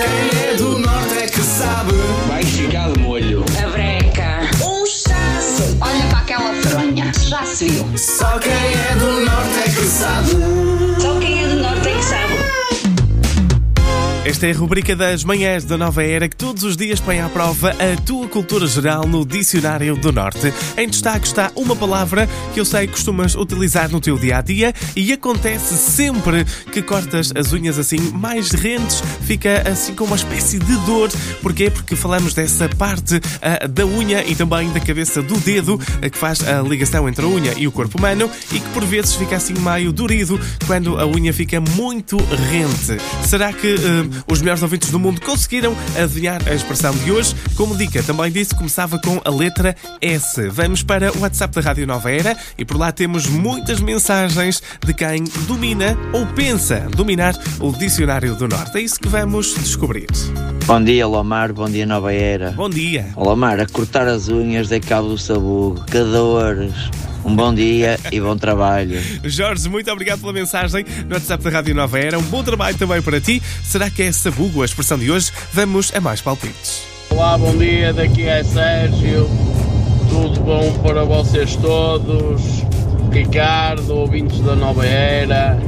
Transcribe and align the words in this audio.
quem 0.00 0.40
é 0.48 0.54
do 0.54 0.78
norte 0.78 1.18
é 1.18 1.26
que 1.26 1.40
sabe. 1.40 1.92
Vai 2.28 2.42
ficar 2.42 2.90
de 2.90 3.00
molho. 3.00 3.44
A 3.62 3.68
breca. 3.68 4.40
Um 4.64 4.86
chasso. 4.86 5.76
Olha 5.80 6.06
para 6.08 6.18
aquela 6.18 6.54
fronha. 6.62 7.12
Já 7.20 7.44
se 7.44 7.68
viu. 7.68 7.98
Só 7.98 8.38
quem 8.38 8.52
é 8.52 8.96
do 8.98 9.20
norte 9.20 9.58
é 9.58 9.64
que 9.64 9.86
sabe. 9.86 10.30
Só 11.00 11.18
quem 11.18 11.29
Esta 14.30 14.46
é 14.46 14.52
a 14.52 14.56
rubrica 14.56 14.94
das 14.94 15.24
manhãs 15.24 15.64
da 15.64 15.76
nova 15.76 16.04
era 16.04 16.28
que 16.28 16.36
todos 16.36 16.62
os 16.62 16.76
dias 16.76 17.00
põe 17.00 17.18
à 17.18 17.28
prova 17.28 17.70
a 17.70 18.00
tua 18.02 18.28
cultura 18.28 18.64
geral 18.64 19.04
no 19.04 19.26
Dicionário 19.26 19.96
do 19.96 20.12
Norte. 20.12 20.54
Em 20.76 20.88
destaque 20.88 21.26
está 21.26 21.50
uma 21.56 21.74
palavra 21.74 22.28
que 22.54 22.60
eu 22.60 22.64
sei 22.64 22.86
que 22.86 22.92
costumas 22.92 23.34
utilizar 23.34 23.90
no 23.90 24.00
teu 24.00 24.16
dia 24.16 24.38
a 24.38 24.40
dia 24.40 24.72
e 24.94 25.12
acontece 25.12 25.76
sempre 25.76 26.44
que 26.70 26.80
cortas 26.80 27.32
as 27.34 27.52
unhas 27.52 27.76
assim 27.76 27.98
mais 28.12 28.52
rentes, 28.52 29.02
fica 29.22 29.68
assim 29.68 29.96
com 29.96 30.04
uma 30.04 30.14
espécie 30.14 30.60
de 30.60 30.76
dor. 30.86 31.10
Porquê? 31.42 31.68
Porque 31.68 31.96
falamos 31.96 32.32
dessa 32.32 32.68
parte 32.68 33.20
ah, 33.42 33.66
da 33.66 33.84
unha 33.84 34.22
e 34.24 34.36
também 34.36 34.70
da 34.70 34.78
cabeça 34.78 35.20
do 35.20 35.36
dedo 35.38 35.78
ah, 36.00 36.08
que 36.08 36.16
faz 36.16 36.40
a 36.46 36.62
ligação 36.62 37.08
entre 37.08 37.24
a 37.24 37.28
unha 37.28 37.52
e 37.56 37.66
o 37.66 37.72
corpo 37.72 37.98
humano 37.98 38.30
e 38.52 38.60
que 38.60 38.68
por 38.68 38.84
vezes 38.84 39.16
fica 39.16 39.34
assim 39.34 39.54
meio 39.54 39.92
dorido 39.92 40.38
quando 40.68 41.00
a 41.00 41.04
unha 41.04 41.32
fica 41.32 41.60
muito 41.60 42.16
rente. 42.16 43.02
Será 43.26 43.52
que 43.52 43.74
ah, 43.74 44.19
os 44.28 44.40
melhores 44.40 44.62
ouvintes 44.62 44.90
do 44.90 44.98
mundo 44.98 45.20
conseguiram 45.20 45.76
adivinhar 45.96 46.40
a 46.48 46.54
expressão 46.54 46.92
de 46.92 47.12
hoje? 47.12 47.34
Como 47.56 47.76
dica, 47.76 48.02
também 48.02 48.30
disse, 48.30 48.54
começava 48.54 48.98
com 48.98 49.20
a 49.24 49.30
letra 49.30 49.74
S. 50.00 50.48
Vamos 50.48 50.82
para 50.82 51.12
o 51.16 51.20
WhatsApp 51.20 51.54
da 51.54 51.60
Rádio 51.60 51.86
Nova 51.86 52.10
Era 52.10 52.36
e 52.56 52.64
por 52.64 52.76
lá 52.76 52.92
temos 52.92 53.26
muitas 53.26 53.80
mensagens 53.80 54.62
de 54.84 54.94
quem 54.94 55.24
domina 55.46 55.96
ou 56.12 56.26
pensa 56.26 56.88
dominar 56.96 57.34
o 57.60 57.72
Dicionário 57.72 58.34
do 58.34 58.48
Norte. 58.48 58.78
É 58.78 58.80
isso 58.80 58.98
que 58.98 59.08
vamos 59.08 59.54
descobrir. 59.54 60.08
Bom 60.66 60.82
dia, 60.82 61.06
Lomar. 61.06 61.52
Bom 61.52 61.68
dia, 61.68 61.86
Nova 61.86 62.12
Era. 62.12 62.52
Bom 62.52 62.70
dia. 62.70 63.08
Lomar, 63.16 63.60
a 63.60 63.66
cortar 63.66 64.06
as 64.06 64.28
unhas 64.28 64.68
de 64.68 64.80
cabo 64.80 65.08
do 65.08 65.18
sabugo. 65.18 65.84
Que 65.86 65.98
dores. 65.98 66.74
Um 67.24 67.34
bom 67.36 67.54
dia 67.54 67.98
e 68.10 68.20
bom 68.20 68.36
trabalho. 68.36 69.00
Jorge, 69.24 69.68
muito 69.68 69.90
obrigado 69.90 70.20
pela 70.20 70.32
mensagem 70.32 70.84
no 71.06 71.14
WhatsApp 71.14 71.44
da 71.44 71.50
Rádio 71.50 71.74
Nova 71.74 71.98
Era. 71.98 72.18
Um 72.18 72.22
bom 72.22 72.42
trabalho 72.42 72.76
também 72.76 73.02
para 73.02 73.20
ti. 73.20 73.42
Será 73.62 73.90
que 73.90 74.02
é 74.02 74.12
sabugo 74.12 74.62
a 74.62 74.64
expressão 74.64 74.98
de 74.98 75.10
hoje? 75.10 75.30
Vamos 75.52 75.92
a 75.94 76.00
mais 76.00 76.20
palpites. 76.20 76.82
Olá, 77.10 77.36
bom 77.36 77.56
dia, 77.56 77.92
daqui 77.92 78.22
é 78.22 78.42
Sérgio. 78.42 79.28
Tudo 80.08 80.40
bom 80.40 80.72
para 80.82 81.04
vocês 81.04 81.56
todos. 81.56 82.42
Ricardo, 83.12 83.94
ouvintes 83.94 84.40
da 84.40 84.54
Nova 84.54 84.86
Era. 84.86 85.58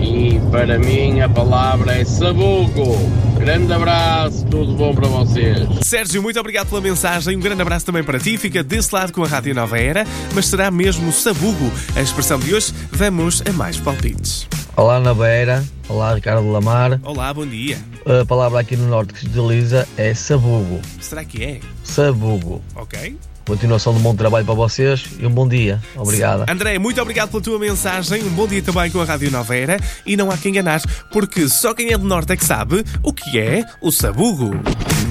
E 0.00 0.40
para 0.50 0.78
mim 0.78 1.20
a 1.20 1.28
palavra 1.28 1.96
é 1.96 2.04
sabugo. 2.04 2.96
Grande 3.40 3.72
abraço, 3.72 4.44
tudo 4.46 4.74
bom 4.74 4.94
para 4.94 5.08
vocês. 5.08 5.66
Sérgio, 5.82 6.22
muito 6.22 6.38
obrigado 6.38 6.68
pela 6.68 6.80
mensagem. 6.82 7.36
Um 7.36 7.40
grande 7.40 7.62
abraço 7.62 7.86
também 7.86 8.04
para 8.04 8.18
ti. 8.18 8.36
Fica 8.36 8.62
desse 8.62 8.94
lado 8.94 9.12
com 9.14 9.24
a 9.24 9.26
Rádio 9.26 9.54
Nova 9.54 9.78
Era, 9.78 10.04
mas 10.34 10.46
será 10.46 10.70
mesmo 10.70 11.10
sabugo 11.10 11.72
a 11.96 12.02
expressão 12.02 12.38
de 12.38 12.54
hoje? 12.54 12.72
Vamos 12.92 13.42
a 13.48 13.52
mais 13.52 13.80
palpites. 13.80 14.46
Olá, 14.80 14.98
Nabeira. 14.98 15.62
Olá, 15.90 16.14
Ricardo 16.14 16.50
Lamar. 16.50 16.98
Olá, 17.02 17.34
bom 17.34 17.46
dia. 17.46 17.76
A 18.06 18.24
palavra 18.24 18.60
aqui 18.60 18.78
no 18.78 18.88
Norte 18.88 19.12
que 19.12 19.20
se 19.20 19.26
utiliza 19.26 19.86
é 19.94 20.14
sabugo. 20.14 20.80
Será 20.98 21.22
que 21.22 21.44
é? 21.44 21.60
Sabugo. 21.84 22.64
Ok. 22.74 23.14
Continuação 23.46 23.92
de 23.92 23.98
um 23.98 24.02
bom 24.02 24.16
trabalho 24.16 24.46
para 24.46 24.54
vocês 24.54 25.04
e 25.18 25.26
um 25.26 25.30
bom 25.30 25.46
dia. 25.46 25.82
Obrigada. 25.94 26.50
André, 26.50 26.78
muito 26.78 26.98
obrigado 26.98 27.28
pela 27.28 27.42
tua 27.42 27.58
mensagem. 27.58 28.22
Um 28.22 28.30
bom 28.30 28.46
dia 28.46 28.62
também 28.62 28.90
com 28.90 29.02
a 29.02 29.04
Rádio 29.04 29.30
Nova 29.30 29.54
Era. 29.54 29.76
E 30.06 30.16
não 30.16 30.30
há 30.30 30.38
quem 30.38 30.50
enganar, 30.50 30.80
porque 31.12 31.46
só 31.46 31.74
quem 31.74 31.92
é 31.92 31.98
do 31.98 32.06
Norte 32.06 32.32
é 32.32 32.36
que 32.38 32.44
sabe 32.46 32.82
o 33.02 33.12
que 33.12 33.38
é 33.38 33.62
o 33.82 33.92
sabugo. 33.92 34.52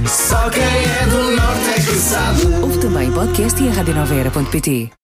Só 0.07 0.49
quem 0.49 0.63
é 0.63 1.05
do 1.05 1.35
norte 1.35 1.69
é 1.69 1.75
que 1.75 1.95
sabe. 1.95 2.41
Ouve 2.59 2.79
também 2.79 3.11
podcast 3.11 3.63
e 3.63 3.69
a 3.69 3.71
radionovera.pt 3.71 4.99